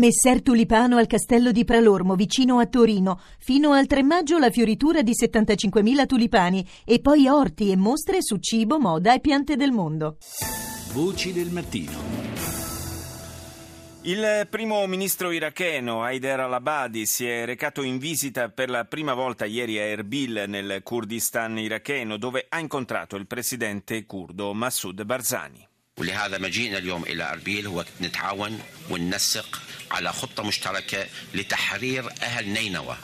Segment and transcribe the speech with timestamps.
[0.00, 3.20] Messer Tulipano al castello di Pralormo, vicino a Torino.
[3.40, 8.36] Fino al 3 maggio la fioritura di 75.000 tulipani e poi orti e mostre su
[8.36, 10.18] cibo, moda e piante del mondo.
[10.92, 11.90] Voci del mattino.
[14.02, 19.44] Il primo ministro iracheno Haider al-Abadi si è recato in visita per la prima volta
[19.44, 25.66] ieri a Erbil nel Kurdistan iracheno dove ha incontrato il presidente curdo Massoud Barzani.
[25.98, 28.58] ولهذا ما جئنا اليوم إلى أربيل هو نتعاون
[28.90, 29.60] وننسق
[29.90, 32.96] على خطة مشتركة لتحرير أهل نينوى.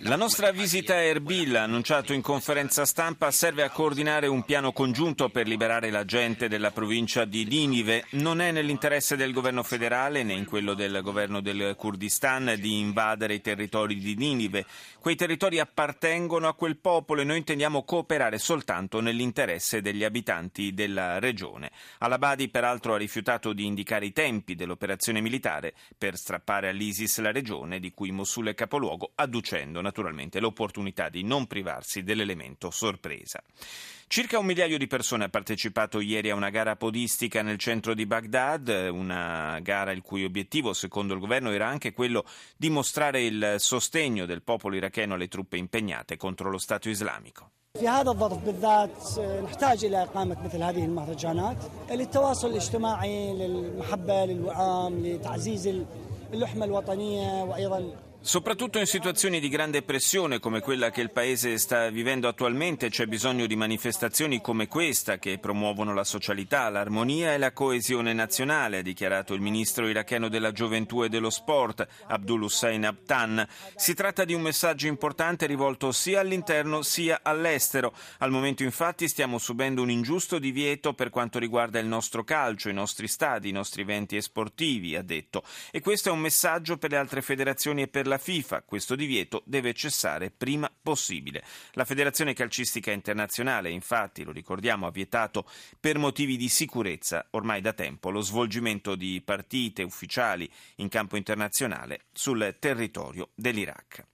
[0.00, 5.28] La nostra visita a Erbil, annunciato in conferenza stampa, serve a coordinare un piano congiunto
[5.28, 8.06] per liberare la gente della provincia di Ninive.
[8.10, 13.34] Non è nell'interesse del governo federale né in quello del governo del Kurdistan di invadere
[13.34, 14.66] i territori di Ninive.
[14.98, 21.20] Quei territori appartengono a quel popolo e noi intendiamo cooperare soltanto nell'interesse degli abitanti della
[21.20, 21.70] regione.
[21.98, 27.78] Al-Abadi peraltro ha rifiutato di indicare i tempi dell'operazione militare per strappare all'ISIS la regione
[27.78, 33.41] di cui cui Mosul è capoluogo, adducendo naturalmente l'opportunità di non privarsi dell'elemento sorpresa.
[34.07, 38.05] Circa un migliaio di persone ha partecipato ieri a una gara podistica nel centro di
[38.05, 43.55] Baghdad, una gara il cui obiettivo, secondo il governo, era anche quello di mostrare il
[43.57, 47.49] sostegno del popolo iracheno alle truppe impegnate contro lo Stato islamico.
[47.79, 51.57] في هذا الظرف بالذات نحتاج الى اقامه مثل هذه المهرجانات
[51.91, 55.81] للتواصل الاجتماعي للمحبه للوئام لتعزيز
[56.33, 61.88] اللحمة الوطنية وأيضا Soprattutto in situazioni di grande pressione come quella che il Paese sta
[61.88, 67.52] vivendo attualmente c'è bisogno di manifestazioni come questa che promuovono la socialità, l'armonia e la
[67.52, 73.46] coesione nazionale, ha dichiarato il ministro iracheno della gioventù e dello sport, Abdul Hussein Abtan.
[73.76, 77.94] Si tratta di un messaggio importante rivolto sia all'interno sia all'estero.
[78.18, 82.74] Al momento infatti stiamo subendo un ingiusto divieto per quanto riguarda il nostro calcio, i
[82.74, 85.44] nostri stadi, i nostri eventi sportivi, ha detto.
[85.70, 88.62] E questo è un messaggio per le altre federazioni e per la FIFA.
[88.62, 91.44] Questo divieto deve cessare prima possibile.
[91.72, 95.48] La Federazione Calcistica Internazionale, infatti, lo ricordiamo, ha vietato
[95.78, 102.06] per motivi di sicurezza ormai da tempo lo svolgimento di partite ufficiali in campo internazionale
[102.12, 104.04] sul territorio dell'Iraq.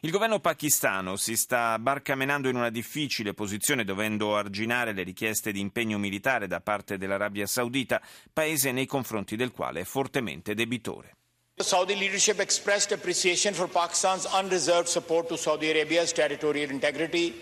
[0.00, 5.60] Il governo pakistano si sta barcamenando in una difficile posizione dovendo arginare le richieste di
[5.60, 8.00] impegno militare da parte dell'Arabia Saudita,
[8.32, 11.16] paese nei confronti del quale è fortemente debitore.
[11.58, 17.34] The Saudi leadership expressed appreciation for Pakistan's unreserved support to Saudi Arabia's territorial integrity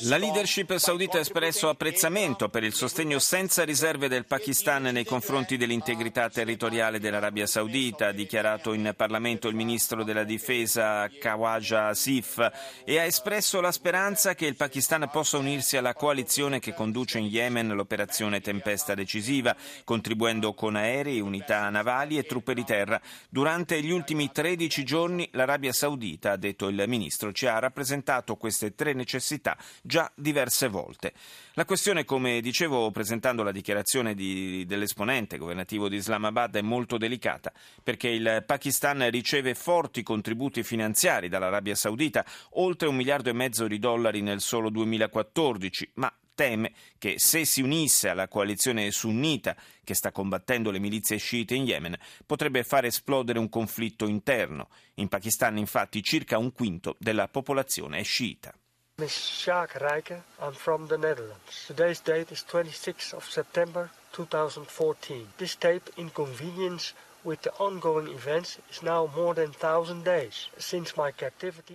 [0.00, 5.58] la leadership saudita ha espresso apprezzamento per il sostegno senza riserve del Pakistan nei confronti
[5.58, 12.50] dell'integrità territoriale dell'Arabia Saudita, ha dichiarato in Parlamento il ministro della difesa Khawaja Asif,
[12.84, 17.26] e ha espresso la speranza che il Pakistan possa unirsi alla coalizione che conduce in
[17.26, 19.54] Yemen l'operazione Tempesta decisiva,
[19.84, 22.98] contribuendo con aerei, unità navali e truppe di terra.
[23.28, 28.36] Durante gli ultimi 13 giorni l'Arabia l'Arabia Saudita, ha detto il ministro, ci ha rappresentato
[28.36, 31.12] queste tre necessità già diverse volte.
[31.54, 37.52] La questione, come dicevo presentando la dichiarazione di, dell'esponente governativo di Islamabad, è molto delicata
[37.82, 43.80] perché il Pakistan riceve forti contributi finanziari dall'Arabia Saudita, oltre un miliardo e mezzo di
[43.80, 50.12] dollari nel solo 2014, ma teme che se si unisse alla coalizione sunnita che sta
[50.12, 54.68] combattendo le milizie sciite in Yemen potrebbe far esplodere un conflitto interno.
[54.94, 58.54] In Pakistan infatti circa un quinto della popolazione è sciita.
[58.98, 59.42] Ms.
[59.42, 61.66] Sjaak Rijken, I'm from the Netherlands.
[61.66, 65.26] Today's date is 26th of September 2014.
[65.36, 66.94] This tape inconvenience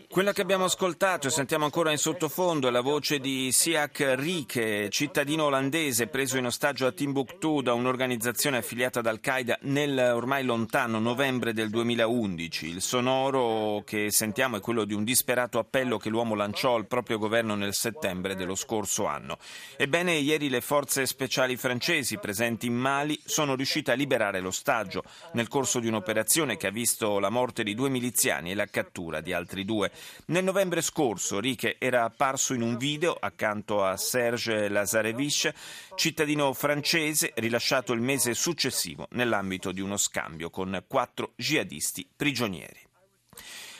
[0.09, 4.89] quella che abbiamo ascoltato e sentiamo ancora in sottofondo è la voce di Siak Rike,
[4.89, 10.99] cittadino olandese preso in ostaggio a Timbuktu da un'organizzazione affiliata ad Al-Qaeda nel ormai lontano
[10.99, 12.67] novembre del 2011.
[12.67, 17.17] Il sonoro che sentiamo è quello di un disperato appello che l'uomo lanciò al proprio
[17.17, 19.37] governo nel settembre dello scorso anno.
[19.77, 25.03] Ebbene, ieri le forze speciali francesi presenti in Mali sono riuscite a liberare l'ostaggio
[25.33, 29.21] nel corso di un'operazione che ha visto la morte di due miliziani e la cattura
[29.21, 29.91] di altri due.
[30.27, 35.51] Nel novembre scorso Rike era apparso in un video accanto a Serge Lazarevich,
[35.95, 42.82] cittadino francese rilasciato il mese successivo nell'ambito di uno scambio con quattro jihadisti prigionieri.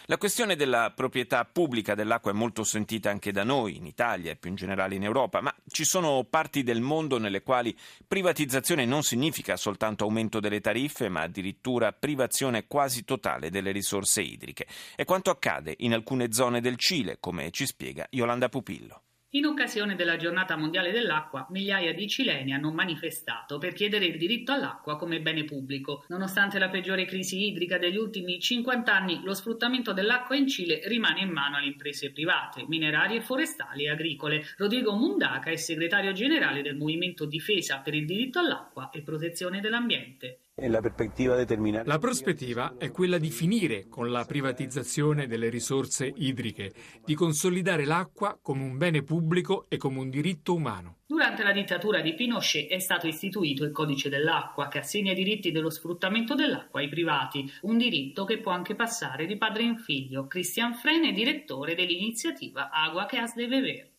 [0.08, 4.36] La questione della proprietà pubblica dell'acqua è molto sentita anche da noi, in Italia e
[4.36, 7.74] più in generale in Europa, ma ci sono parti del mondo nelle quali
[8.06, 14.68] privatizzazione non significa soltanto aumento delle tariffe, ma addirittura privazione quasi totale delle risorse idriche.
[14.94, 19.03] È quanto accade in alcune zone del Cile, come ci spiega Yolanda Pupillo.
[19.36, 24.52] In occasione della giornata mondiale dell'acqua, migliaia di cileni hanno manifestato per chiedere il diritto
[24.52, 26.06] all'acqua come bene pubblico.
[26.10, 31.22] Nonostante la peggiore crisi idrica degli ultimi 50 anni, lo sfruttamento dell'acqua in Cile rimane
[31.22, 34.44] in mano alle imprese private, minerarie, forestali e agricole.
[34.56, 40.42] Rodrigo Mundaca è segretario generale del Movimento Difesa per il diritto all'acqua e protezione dell'ambiente.
[40.56, 46.72] La prospettiva è quella di finire con la privatizzazione delle risorse idriche,
[47.04, 50.98] di consolidare l'acqua come un bene pubblico e come un diritto umano.
[51.08, 55.52] Durante la dittatura di Pinochet è stato istituito il codice dell'acqua che assegna i diritti
[55.52, 60.28] dello sfruttamento dell'acqua ai privati, un diritto che può anche passare di padre in figlio.
[60.28, 63.93] Christian Frene, direttore dell'iniziativa Agua che has de beber.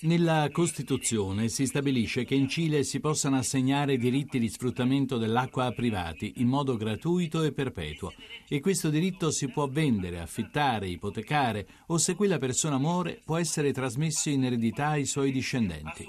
[0.00, 5.72] Nella Costituzione si stabilisce che in Cile si possano assegnare diritti di sfruttamento dell'acqua a
[5.72, 8.12] privati in modo gratuito e perpetuo
[8.48, 13.72] e questo diritto si può vendere, affittare, ipotecare o se quella persona muore può essere
[13.72, 16.04] trasmesso in eredità ai suoi discendenti.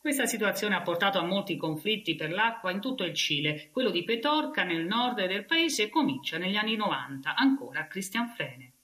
[0.00, 3.68] Questa situazione ha portato a molti conflitti per l'acqua in tutto il Cile.
[3.72, 8.77] Quello di Petorca nel nord del paese comincia negli anni 90, ancora Christian Frene.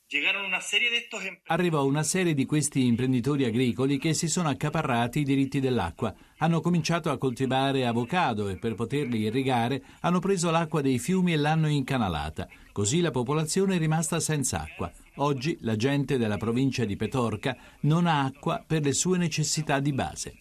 [1.46, 6.14] Arrivò una serie di questi imprenditori agricoli che si sono accaparrati i diritti dell'acqua.
[6.38, 11.36] Hanno cominciato a coltivare avocado e per poterli irrigare hanno preso l'acqua dei fiumi e
[11.36, 12.46] l'hanno incanalata.
[12.70, 14.92] Così la popolazione è rimasta senza acqua.
[15.16, 19.92] Oggi la gente della provincia di Petorca non ha acqua per le sue necessità di
[19.92, 20.34] base.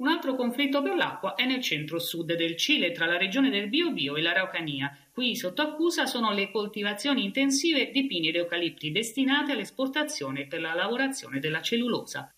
[0.00, 4.16] Un altro conflitto per l'acqua è nel centro-sud del Cile, tra la regione del Biobío
[4.16, 4.96] e l'Araucania.
[5.12, 10.72] Qui sotto accusa sono le coltivazioni intensive di pini ed eucalipti destinate all'esportazione per la
[10.72, 12.32] lavorazione della cellulosa.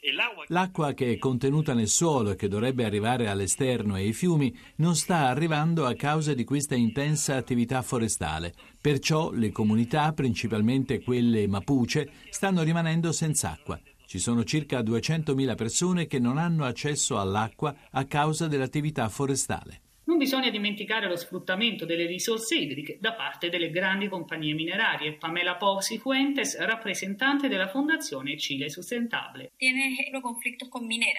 [0.49, 4.97] L'acqua che è contenuta nel suolo e che dovrebbe arrivare all'esterno e ai fiumi non
[4.97, 8.55] sta arrivando a causa di questa intensa attività forestale.
[8.81, 13.81] Perciò le comunità, principalmente quelle mapuche, stanno rimanendo senza acqua.
[14.13, 19.82] Ci sono circa 200.000 persone che non hanno accesso all'acqua a causa dell'attività forestale.
[20.05, 25.13] Non bisogna dimenticare lo sfruttamento delle risorse idriche da parte delle grandi compagnie minerarie.
[25.13, 29.53] Pamela Posi Fuentes, rappresentante della Fondazione Cile Sustentable.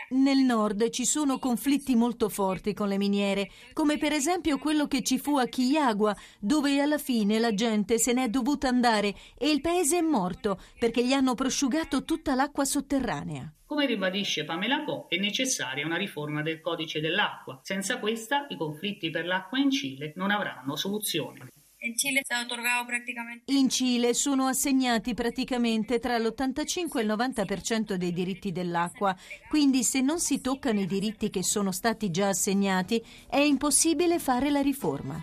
[0.09, 5.01] Nel nord ci sono conflitti molto forti con le miniere, come per esempio quello che
[5.01, 9.62] ci fu a Quillagua, dove alla fine la gente se n'è dovuta andare e il
[9.62, 13.50] paese è morto perché gli hanno prosciugato tutta l'acqua sotterranea.
[13.74, 17.60] Come ribadisce Pamela Po, è necessaria una riforma del codice dell'acqua.
[17.64, 21.48] Senza questa i conflitti per l'acqua in Cile non avranno soluzione.
[23.46, 29.18] In Cile sono assegnati praticamente tra l'85 e il 90% dei diritti dell'acqua,
[29.50, 34.52] quindi se non si toccano i diritti che sono stati già assegnati è impossibile fare
[34.52, 35.20] la riforma.